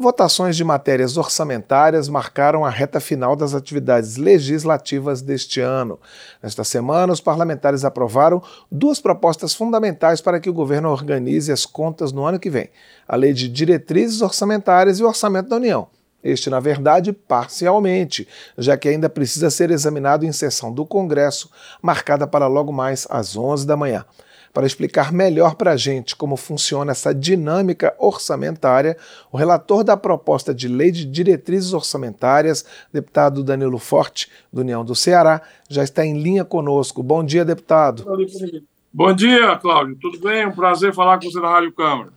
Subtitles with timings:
[0.00, 6.00] Votações de matérias orçamentárias marcaram a reta final das atividades legislativas deste ano.
[6.42, 8.42] Nesta semana, os parlamentares aprovaram
[8.72, 12.70] duas propostas fundamentais para que o governo organize as contas no ano que vem:
[13.06, 15.86] a Lei de Diretrizes Orçamentárias e o Orçamento da União.
[16.24, 18.26] Este, na verdade, parcialmente,
[18.56, 21.50] já que ainda precisa ser examinado em sessão do Congresso,
[21.82, 24.06] marcada para logo mais às 11 da manhã.
[24.52, 28.96] Para explicar melhor para a gente como funciona essa dinâmica orçamentária,
[29.30, 34.94] o relator da proposta de lei de diretrizes orçamentárias, deputado Danilo Forte, do União do
[34.94, 37.02] Ceará, já está em linha conosco.
[37.02, 38.04] Bom dia, deputado.
[38.92, 39.96] Bom dia, Cláudio.
[40.00, 40.46] Tudo bem?
[40.46, 42.10] Um prazer falar com você na Rádio Câmara.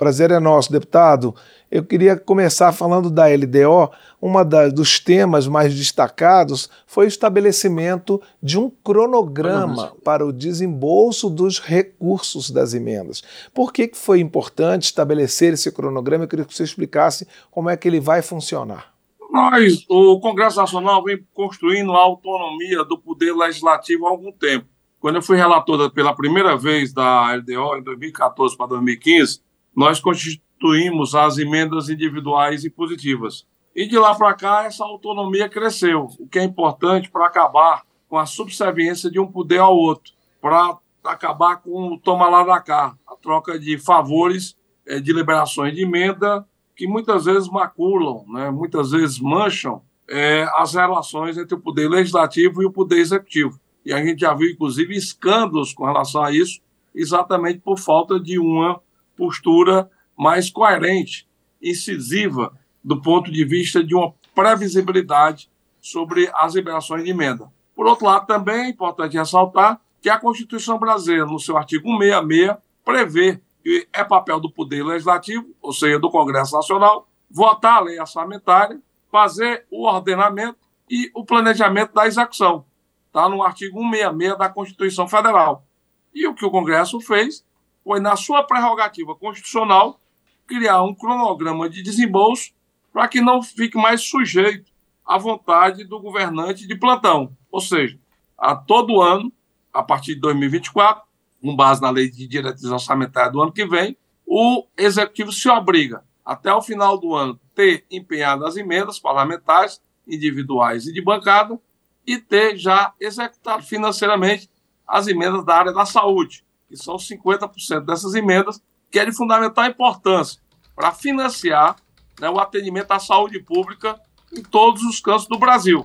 [0.00, 1.34] Prazer é nosso, deputado.
[1.70, 3.90] Eu queria começar falando da LDO.
[4.22, 4.32] Um
[4.74, 12.50] dos temas mais destacados foi o estabelecimento de um cronograma para o desembolso dos recursos
[12.50, 13.22] das emendas.
[13.52, 16.24] Por que, que foi importante estabelecer esse cronograma?
[16.24, 18.94] Eu queria que você explicasse como é que ele vai funcionar.
[19.30, 24.64] Nós, o Congresso Nacional, vem construindo a autonomia do poder legislativo há algum tempo.
[24.98, 29.40] Quando eu fui relator pela primeira vez da LDO, em 2014 para 2015,
[29.80, 33.46] nós constituímos as emendas individuais e positivas.
[33.74, 38.18] E de lá para cá, essa autonomia cresceu, o que é importante para acabar com
[38.18, 42.94] a subserviência de um poder ao outro, para acabar com o toma lá da cá,
[43.08, 44.54] a troca de favores,
[44.86, 50.74] eh, de liberações de emenda, que muitas vezes maculam, né, muitas vezes mancham é, as
[50.74, 53.58] relações entre o poder legislativo e o poder executivo.
[53.82, 56.60] E a gente já viu, inclusive, escândalos com relação a isso,
[56.94, 58.78] exatamente por falta de uma
[59.20, 61.28] postura mais coerente,
[61.62, 67.52] incisiva, do ponto de vista de uma previsibilidade sobre as liberações de emenda.
[67.76, 72.56] Por outro lado, também é importante ressaltar que a Constituição brasileira, no seu artigo 166,
[72.82, 78.00] prevê que é papel do Poder Legislativo, ou seja, do Congresso Nacional, votar a lei
[78.00, 78.80] orçamentária,
[79.12, 80.56] fazer o ordenamento
[80.88, 82.64] e o planejamento da execução.
[83.06, 85.66] Está no artigo 166 da Constituição Federal.
[86.14, 87.44] E o que o Congresso fez
[87.84, 90.00] foi, na sua prerrogativa constitucional,
[90.46, 92.50] criar um cronograma de desembolso
[92.92, 94.70] para que não fique mais sujeito
[95.06, 97.36] à vontade do governante de plantão.
[97.50, 97.98] Ou seja,
[98.36, 99.32] a todo ano,
[99.72, 101.04] a partir de 2024,
[101.40, 106.04] com base na lei de diretrizes orçamentárias do ano que vem, o executivo se obriga,
[106.24, 111.58] até o final do ano, ter empenhado as emendas parlamentares, individuais e de bancada,
[112.06, 114.48] e ter já executado financeiramente
[114.86, 119.66] as emendas da área da saúde, que são 50% dessas emendas, que é de fundamental
[119.66, 120.40] importância
[120.74, 121.74] para financiar
[122.20, 124.00] né, o atendimento à saúde pública
[124.32, 125.84] em todos os cantos do Brasil.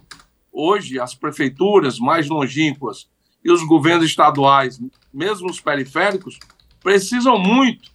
[0.53, 3.09] Hoje, as prefeituras mais longínquas
[3.43, 4.79] e os governos estaduais,
[5.11, 6.37] mesmo os periféricos,
[6.81, 7.91] precisam muito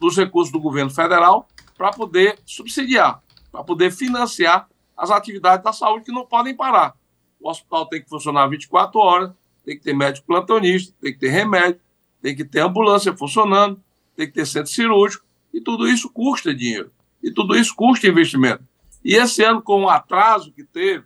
[0.00, 1.46] dos recursos do governo federal
[1.78, 6.94] para poder subsidiar, para poder financiar as atividades da saúde que não podem parar.
[7.40, 9.32] O hospital tem que funcionar 24 horas,
[9.64, 11.80] tem que ter médico plantonista, tem que ter remédio,
[12.22, 13.82] tem que ter ambulância funcionando,
[14.16, 16.92] tem que ter centro cirúrgico, e tudo isso custa dinheiro.
[17.20, 18.64] E tudo isso custa investimento.
[19.04, 21.04] E esse ano, com o atraso que teve,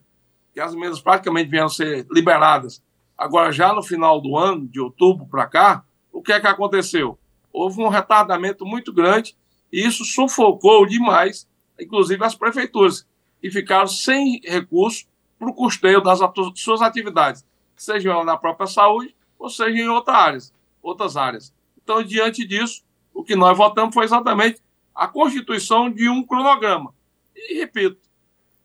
[0.53, 2.82] que as emendas praticamente vieram ser liberadas,
[3.16, 7.19] agora já no final do ano, de outubro para cá, o que é que aconteceu?
[7.50, 9.34] Houve um retardamento muito grande
[9.72, 11.48] e isso sufocou demais,
[11.81, 13.06] inclusive as prefeituras,
[13.41, 15.06] que ficaram sem recurso
[15.38, 16.21] para o custeio das
[16.54, 17.44] suas atividades,
[17.75, 20.56] seja na própria saúde ou seja em outras áreas
[20.87, 21.53] outras áreas.
[21.83, 24.63] Então, diante disso, o que nós votamos foi exatamente
[24.95, 26.95] a constituição de um cronograma.
[27.35, 27.99] E, repito,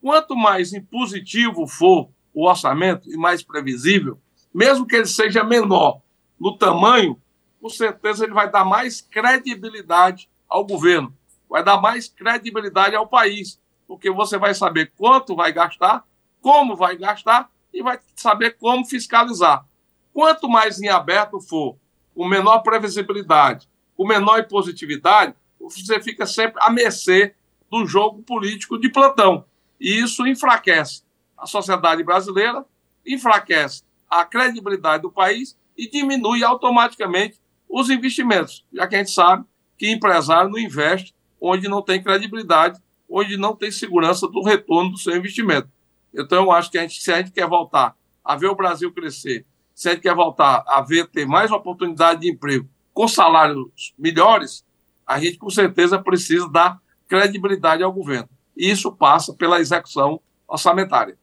[0.01, 4.19] quanto mais impositivo for o orçamento e mais previsível,
[4.53, 6.01] mesmo que ele seja menor
[6.39, 7.19] no tamanho,
[7.59, 11.13] com certeza ele vai dar mais credibilidade ao governo,
[11.49, 16.05] vai dar mais credibilidade ao país, porque você vai saber quanto vai gastar,
[16.39, 19.65] como vai gastar e vai saber como fiscalizar.
[20.13, 21.77] Quanto mais em aberto for
[22.15, 27.35] com menor previsibilidade, com menor impositividade, você fica sempre à mercê
[27.69, 29.45] do jogo político de plantão.
[29.79, 31.03] E isso enfraquece
[31.37, 32.65] a sociedade brasileira,
[33.05, 39.45] enfraquece a credibilidade do país e diminui automaticamente os investimentos, já que a gente sabe
[39.77, 42.79] que empresário não investe onde não tem credibilidade,
[43.09, 45.69] onde não tem segurança do retorno do seu investimento.
[46.13, 48.91] Então, eu acho que a gente, se a gente quer voltar a ver o Brasil
[48.91, 53.93] crescer se a gente quer voltar a ver, ter mais oportunidade de emprego com salários
[53.97, 54.63] melhores,
[55.05, 58.29] a gente com certeza precisa dar credibilidade ao governo.
[58.55, 61.17] E isso passa pela execução orçamentária.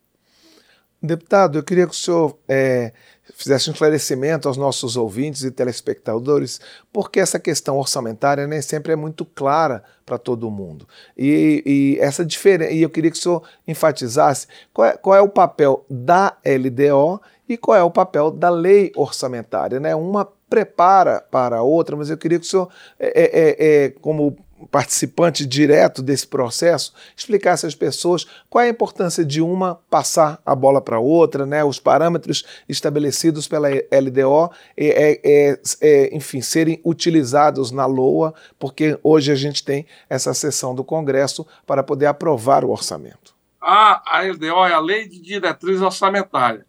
[1.00, 2.92] Deputado, eu queria que o senhor é,
[3.34, 6.60] fizesse um esclarecimento aos nossos ouvintes e telespectadores,
[6.92, 10.88] porque essa questão orçamentária nem sempre é muito clara para todo mundo.
[11.16, 15.20] E, e essa diferença, e eu queria que o senhor enfatizasse qual é, qual é
[15.20, 19.80] o papel da LDO e qual é o papel da lei orçamentária.
[19.80, 19.94] Né?
[19.94, 22.68] Uma prepara para a outra, mas eu queria que o senhor,
[22.98, 24.36] é, é, é, como
[24.70, 30.54] participante direto desse processo, explicasse às pessoas qual é a importância de uma passar a
[30.54, 31.62] bola para outra, né?
[31.62, 39.30] os parâmetros estabelecidos pela LDO, é, é, é, enfim, serem utilizados na LOA, porque hoje
[39.30, 43.36] a gente tem essa sessão do Congresso para poder aprovar o orçamento.
[43.60, 46.66] A, a LDO é a Lei de Diretriz Orçamentária.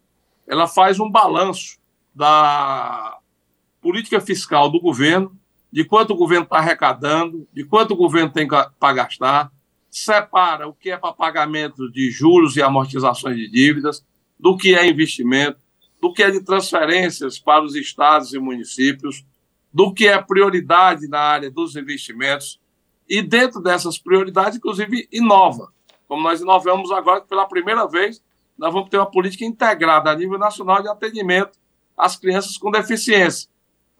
[0.50, 1.78] Ela faz um balanço
[2.12, 3.18] da
[3.80, 5.38] política fiscal do governo
[5.72, 9.52] de quanto o governo está arrecadando, de quanto o governo tem para gastar,
[9.88, 14.04] separa o que é para pagamento de juros e amortizações de dívidas,
[14.36, 15.60] do que é investimento,
[16.02, 19.24] do que é de transferências para os estados e municípios,
[19.72, 22.60] do que é prioridade na área dos investimentos,
[23.08, 25.72] e dentro dessas prioridades, inclusive, inova.
[26.08, 28.20] Como nós inovamos agora, pela primeira vez,
[28.60, 31.58] nós vamos ter uma política integrada a nível nacional de atendimento
[31.96, 33.50] às crianças com deficiência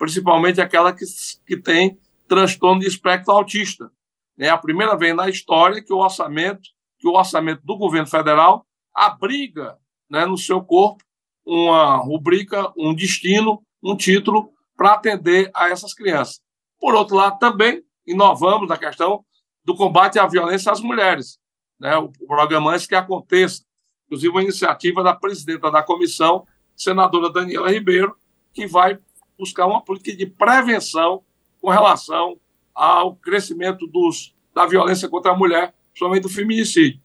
[0.00, 1.04] principalmente aquela que,
[1.46, 3.92] que tem transtorno de espectro autista.
[4.38, 8.64] É a primeira vez na história que o orçamento, que o orçamento do governo federal
[8.94, 9.76] abriga
[10.08, 11.04] né, no seu corpo
[11.44, 16.40] uma rubrica, um destino, um título para atender a essas crianças.
[16.78, 19.22] Por outro lado, também inovamos na questão
[19.62, 21.38] do combate à violência às mulheres.
[21.78, 23.64] Né, o programa antes que aconteça,
[24.10, 28.16] inclusive uma iniciativa da presidenta da comissão, senadora Daniela Ribeiro,
[28.52, 28.98] que vai
[29.38, 31.22] buscar uma política de prevenção
[31.60, 32.36] com relação
[32.74, 37.00] ao crescimento dos, da violência contra a mulher, principalmente do feminicídio.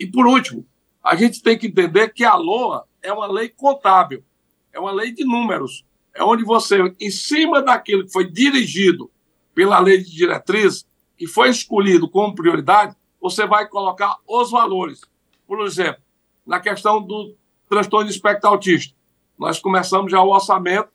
[0.00, 0.66] E, por último,
[1.02, 4.24] a gente tem que entender que a LOA é uma lei contábil,
[4.72, 9.08] é uma lei de números, é onde você, em cima daquilo que foi dirigido
[9.54, 10.84] pela lei de diretriz,
[11.16, 15.02] que foi escolhido como prioridade, você vai colocar os valores.
[15.46, 16.02] Por exemplo,
[16.48, 17.36] na questão do
[17.68, 18.96] transtorno de espectro autista,
[19.38, 20.88] nós começamos já o orçamento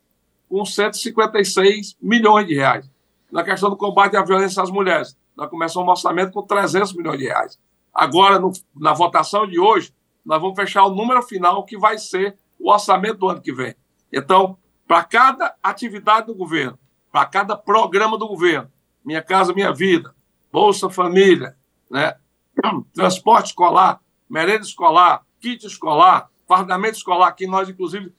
[0.50, 2.90] com 156 milhões de reais.
[3.32, 7.20] Na questão do combate à violência às mulheres, nós começamos um orçamento com 300 milhões
[7.20, 7.60] de reais.
[7.94, 9.94] Agora, no, na votação de hoje,
[10.26, 13.76] nós vamos fechar o número final que vai ser o orçamento do ano que vem.
[14.12, 14.58] Então,
[14.88, 16.80] para cada atividade do governo,
[17.12, 18.72] para cada programa do governo,
[19.06, 20.16] Minha Casa Minha Vida,
[20.52, 21.56] Bolsa Família,
[21.92, 22.16] né,
[22.92, 28.14] transporte escolar, merenda escolar, kit escolar, fardamento escolar, que nós, inclusive,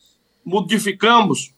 [0.45, 1.55] modificamos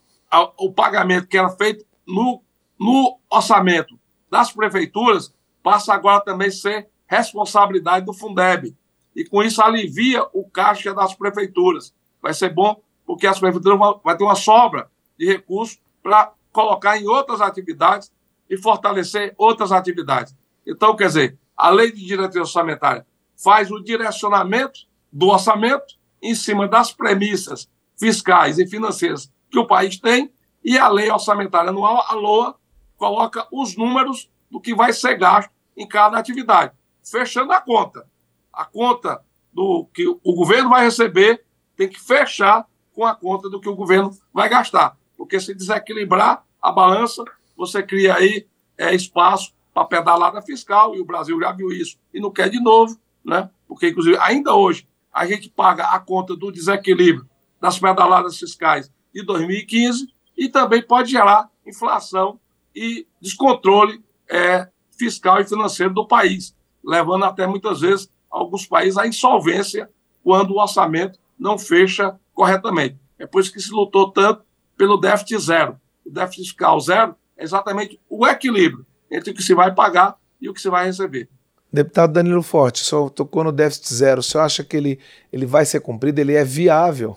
[0.56, 2.40] o pagamento que era feito no,
[2.78, 3.98] no orçamento
[4.30, 8.76] das prefeituras passa agora também a ser responsabilidade do Fundeb.
[9.14, 11.92] E com isso alivia o caixa das prefeituras.
[12.22, 17.08] Vai ser bom porque as prefeituras vão, ter uma sobra de recursos para colocar em
[17.08, 18.12] outras atividades
[18.48, 20.36] e fortalecer outras atividades.
[20.64, 24.80] Então, quer dizer, a lei de diretriz orçamentária faz o direcionamento
[25.16, 30.30] do orçamento em cima das premissas fiscais e financeiras que o país tem,
[30.62, 32.54] e a lei orçamentária anual, a LOA,
[32.98, 38.06] coloca os números do que vai ser gasto em cada atividade, fechando a conta.
[38.52, 41.42] A conta do que o governo vai receber
[41.74, 44.98] tem que fechar com a conta do que o governo vai gastar.
[45.16, 47.24] Porque se desequilibrar a balança,
[47.56, 48.46] você cria aí
[48.76, 52.60] é, espaço para pedalada fiscal, e o Brasil já viu isso e não quer de
[52.60, 53.48] novo, né?
[53.66, 54.86] Porque, inclusive, ainda hoje,
[55.16, 57.26] a gente paga a conta do desequilíbrio
[57.58, 62.38] das pedaladas fiscais de 2015 e também pode gerar inflação
[62.75, 66.54] e descontrole é, fiscal e financeiro do país,
[66.85, 69.88] levando até muitas vezes alguns países à insolvência
[70.23, 72.99] quando o orçamento não fecha corretamente.
[73.18, 74.44] É por isso que se lutou tanto
[74.76, 75.80] pelo déficit zero.
[76.04, 80.46] O déficit fiscal zero é exatamente o equilíbrio entre o que se vai pagar e
[80.46, 81.30] o que se vai receber.
[81.76, 84.21] Deputado Danilo Forte, senhor tocou no déficit zero.
[84.21, 84.99] O senhor acha que ele,
[85.33, 86.21] ele vai ser cumprido?
[86.21, 87.16] Ele é viável?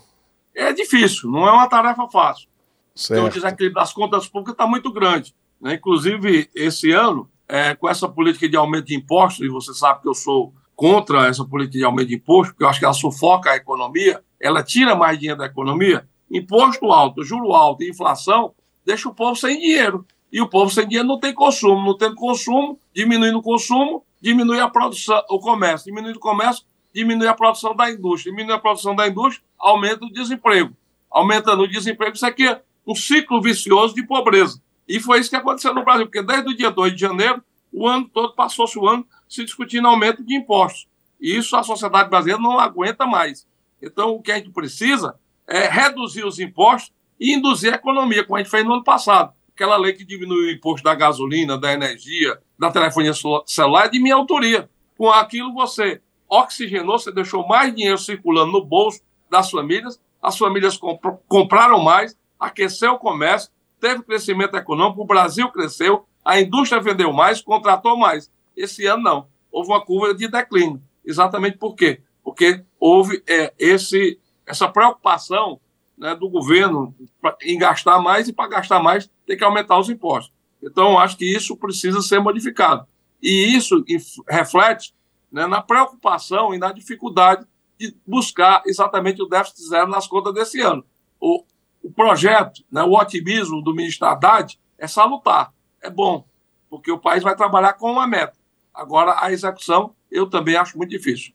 [0.56, 2.50] é difícil, não é uma tarefa fácil.
[2.94, 3.20] Certo.
[3.20, 5.34] Então, o desequilíbrio das contas públicas está muito grande.
[5.62, 5.76] Né?
[5.76, 10.10] Inclusive, esse ano, é, com essa política de aumento de impostos, e você sabe que
[10.10, 13.52] eu sou contra essa política de aumento de impostos, porque eu acho que ela sufoca
[13.52, 16.06] a economia, ela tira mais dinheiro da economia.
[16.30, 18.54] Imposto alto, juro alto e inflação
[18.86, 20.06] deixa o povo sem dinheiro.
[20.32, 21.86] E o povo sem dinheiro não tem consumo.
[21.86, 25.86] Não tendo consumo, diminuindo o consumo, diminui a produção, o comércio.
[25.86, 28.32] Diminuindo o comércio, diminui a produção da indústria.
[28.32, 30.76] Diminui a produção da indústria, aumenta o desemprego.
[31.10, 34.62] Aumentando o desemprego, isso aqui é um ciclo vicioso de pobreza.
[34.88, 37.88] E foi isso que aconteceu no Brasil, porque desde o dia 2 de janeiro, o
[37.88, 40.88] ano todo passou-se o ano se discutindo aumento de impostos.
[41.22, 43.48] E isso a sociedade brasileira não aguenta mais.
[43.82, 45.16] Então, o que a gente precisa
[45.48, 49.34] é reduzir os impostos e induzir a economia, como a gente fez no ano passado.
[49.60, 53.12] Aquela lei que diminuiu o imposto da gasolina, da energia, da telefonia
[53.46, 54.70] celular, é de minha autoria.
[54.98, 60.78] Com aquilo você oxigenou, você deixou mais dinheiro circulando no bolso das famílias, as famílias
[60.78, 63.52] comp compraram mais, aqueceu o comércio,
[63.82, 68.32] teve crescimento econômico, o Brasil cresceu, a indústria vendeu mais, contratou mais.
[68.56, 69.28] Esse ano não.
[69.52, 70.82] Houve uma curva de declínio.
[71.04, 72.00] Exatamente por quê?
[72.24, 75.60] Porque houve é, esse, essa preocupação
[76.00, 76.96] né, do governo
[77.44, 80.34] em gastar mais e para gastar mais tem que aumentar os impostos.
[80.64, 82.88] Então, acho que isso precisa ser modificado.
[83.22, 83.84] E isso
[84.28, 84.94] reflete
[85.32, 87.46] né, na preocupação e na dificuldade
[87.78, 90.84] de buscar exatamente o déficit zero nas contas desse ano.
[91.20, 91.44] O,
[91.84, 96.26] o projeto, né, o otimismo do ministro Haddad é salutar, é bom,
[96.70, 98.38] porque o país vai trabalhar com uma meta.
[98.74, 101.34] Agora, a execução, eu também acho muito difícil.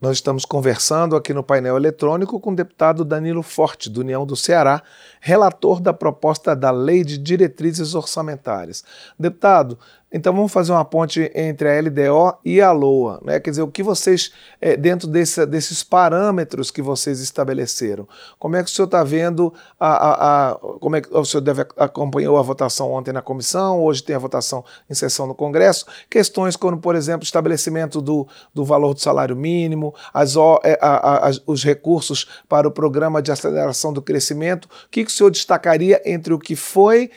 [0.00, 4.36] Nós estamos conversando aqui no painel eletrônico com o deputado Danilo Forte, do União do
[4.36, 4.80] Ceará,
[5.20, 8.84] relator da proposta da Lei de Diretrizes Orçamentárias.
[9.18, 9.76] Deputado,
[10.10, 13.38] então vamos fazer uma ponte entre a LDO e a LOA, né?
[13.38, 18.62] Quer dizer, o que vocês, é, dentro desse, desses parâmetros que vocês estabeleceram, como é
[18.62, 22.38] que o senhor está vendo a, a, a, como é que o senhor deve acompanhou
[22.38, 26.78] a votação ontem na comissão, hoje tem a votação em sessão no Congresso, questões como,
[26.78, 32.66] por exemplo, estabelecimento do, do valor do salário mínimo, as, é, as, os recursos para
[32.66, 36.56] o programa de aceleração do crescimento, o que, que o senhor destacaria entre o que
[36.56, 37.10] foi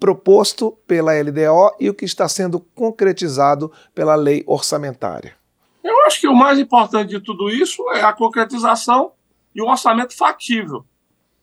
[0.00, 5.36] proposto pela LDO e o que está sendo concretizado pela lei orçamentária?
[5.84, 9.12] Eu acho que o mais importante de tudo isso é a concretização
[9.54, 10.84] de um orçamento factível,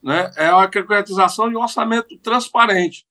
[0.01, 0.31] né?
[0.35, 3.05] é a concretização de um orçamento transparente.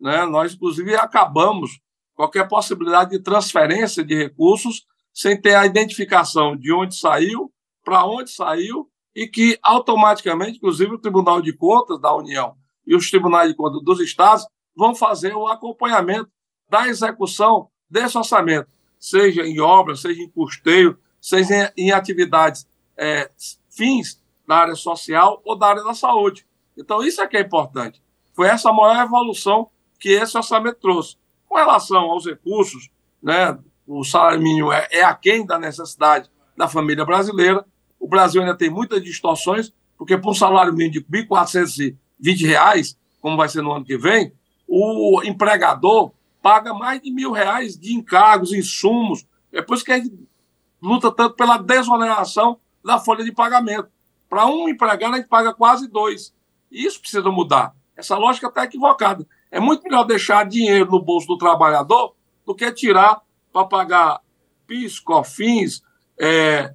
[0.00, 0.24] Né?
[0.26, 1.80] Nós, inclusive, acabamos
[2.14, 7.52] qualquer possibilidade de transferência de recursos sem ter a identificação de onde saiu,
[7.84, 13.10] para onde saiu e que automaticamente, inclusive, o Tribunal de Contas da União e os
[13.10, 16.30] tribunais de contas dos estados vão fazer o acompanhamento
[16.68, 22.66] da execução desse orçamento, seja em obras, seja em custeio, seja em, em atividades
[22.96, 23.30] é,
[23.70, 26.46] fins da área social ou da área da saúde.
[26.76, 28.02] Então, isso é que é importante.
[28.34, 31.16] Foi essa maior evolução que esse orçamento trouxe.
[31.46, 32.90] Com relação aos recursos,
[33.22, 37.64] né, o salário mínimo é, é aquém da necessidade da família brasileira.
[37.98, 43.36] O Brasil ainda tem muitas distorções, porque por um salário mínimo de R$ 1.420, como
[43.36, 44.32] vai ser no ano que vem,
[44.66, 49.26] o empregador paga mais de mil reais de encargos, insumos.
[49.52, 50.12] É por isso que a gente
[50.82, 53.88] luta tanto pela desoneração da folha de pagamento.
[54.28, 56.34] Para um empregado, a gente paga quase dois.
[56.70, 57.74] Isso precisa mudar.
[57.96, 59.26] Essa lógica está equivocada.
[59.50, 64.20] É muito melhor deixar dinheiro no bolso do trabalhador do que tirar para pagar
[64.66, 65.82] PIS, COFINS,
[66.18, 66.74] é,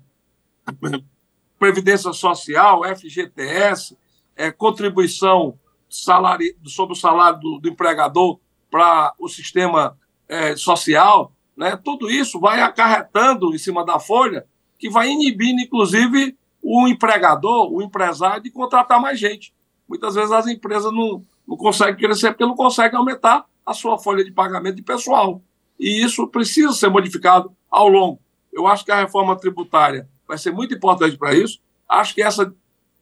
[1.59, 3.97] Previdência Social, FGTS,
[4.35, 11.75] é, contribuição salário, sobre o salário do, do empregador para o sistema é, social, né?
[11.75, 14.45] tudo isso vai acarretando em cima da folha,
[14.77, 19.53] que vai inibindo, inclusive, o empregador, o empresário, de contratar mais gente.
[19.87, 24.23] Muitas vezes as empresas não, não conseguem crescer porque não conseguem aumentar a sua folha
[24.23, 25.41] de pagamento de pessoal.
[25.79, 28.19] E isso precisa ser modificado ao longo.
[28.51, 31.59] Eu acho que a reforma tributária vai ser muito importante para isso.
[31.87, 32.53] Acho que essa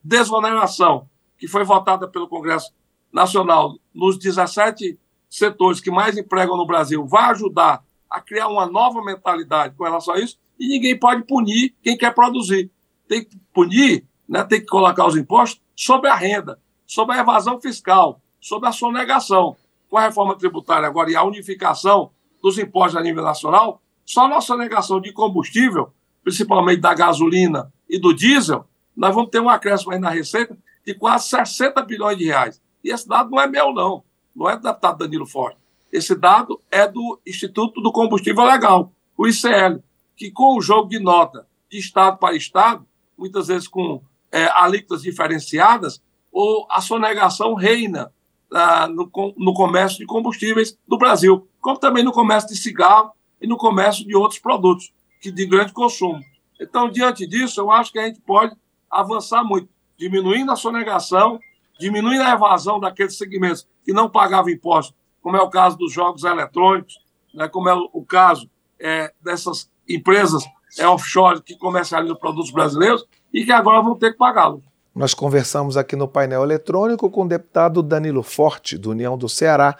[0.03, 2.73] desoneração que foi votada pelo Congresso
[3.11, 4.97] Nacional nos 17
[5.29, 10.13] setores que mais empregam no Brasil vai ajudar a criar uma nova mentalidade com relação
[10.13, 12.71] a isso e ninguém pode punir quem quer produzir.
[13.07, 17.59] Tem que punir, né, tem que colocar os impostos sobre a renda, sobre a evasão
[17.59, 19.55] fiscal, sobre a sonegação.
[19.89, 24.41] Com a reforma tributária agora e a unificação dos impostos a nível nacional, só na
[24.41, 28.65] sonegação de combustível, principalmente da gasolina e do diesel,
[28.95, 32.61] nós vamos ter um acréscimo aí na receita de quase 60 bilhões de reais.
[32.81, 34.05] E esse dado não é meu, não.
[34.33, 35.57] Não é do deputado Danilo Forte.
[35.91, 39.83] Esse dado é do Instituto do Combustível Legal, o ICL,
[40.15, 44.01] que com o jogo de nota de Estado para Estado, muitas vezes com
[44.31, 46.01] é, alíquotas diferenciadas,
[46.31, 48.13] ou a sonegação reina
[48.53, 53.47] ah, no, no comércio de combustíveis do Brasil, como também no comércio de cigarro e
[53.47, 56.21] no comércio de outros produtos que de grande consumo.
[56.61, 58.55] Então, diante disso, eu acho que a gente pode
[58.89, 59.67] avançar muito,
[59.97, 61.39] diminuindo a sonegação,
[61.79, 66.23] diminuindo a evasão daqueles segmentos que não pagavam impostos, como é o caso dos jogos
[66.23, 66.99] eletrônicos,
[67.33, 68.49] né, como é o caso
[68.79, 70.43] é, dessas empresas
[70.77, 74.61] é, offshore que comercializam produtos brasileiros e que agora vão ter que pagá-los.
[74.93, 79.77] Nós conversamos aqui no painel eletrônico com o deputado Danilo Forte, do União do Ceará,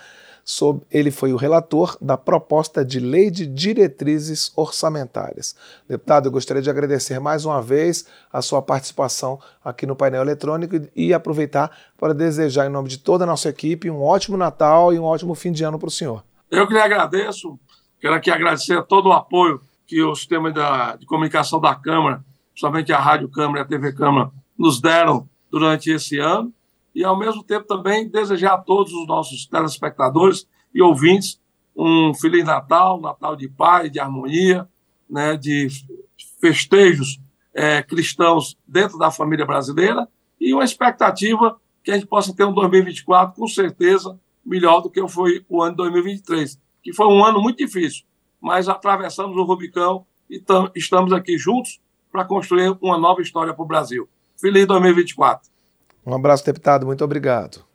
[0.49, 5.53] Sob, ele foi o relator da proposta de lei de diretrizes orçamentárias.
[5.89, 10.87] Deputado, eu gostaria de agradecer mais uma vez a sua participação aqui no painel eletrônico
[10.95, 14.97] e aproveitar para desejar, em nome de toda a nossa equipe, um ótimo Natal e
[14.97, 16.23] um ótimo fim de ano para o senhor.
[16.49, 17.59] Eu que lhe agradeço,
[17.99, 20.49] quero aqui agradecer todo o apoio que o sistema
[20.97, 25.91] de comunicação da Câmara, principalmente a Rádio Câmara e a TV Câmara, nos deram durante
[25.91, 26.53] esse ano
[26.97, 31.39] e, ao mesmo tempo, também desejar a todos os nossos telespectadores e ouvintes
[31.75, 34.67] um Feliz Natal, Natal de paz, de harmonia,
[35.07, 35.67] né, de
[36.41, 37.19] festejos
[37.53, 40.07] é, cristãos dentro da família brasileira
[40.41, 45.07] e uma expectativa que a gente possa ter um 2024 com certeza melhor do que
[45.07, 48.05] foi o ano de 2023, que foi um ano muito difícil,
[48.41, 51.79] mas atravessamos o Rubicão e estamos aqui juntos
[52.11, 54.09] para construir uma nova história para o Brasil.
[54.35, 55.56] Feliz 2024.
[56.07, 56.85] Um abraço, deputado.
[56.85, 57.66] Muito obrigado.